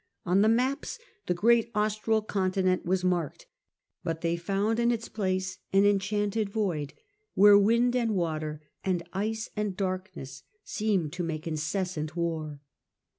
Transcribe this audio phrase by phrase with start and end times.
[0.25, 0.97] On the maps
[1.27, 3.45] the great Austral continent was marked,
[4.03, 6.95] but they found in its place an enchanted void,
[7.35, 12.61] where wind and water, and ice and darkness, seemed to make incessant war.